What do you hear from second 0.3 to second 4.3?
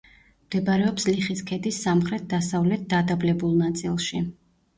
მდებარეობს ლიხის ქედის სამხრეთ-დასავლეთ დადაბლებულ ნაწილში.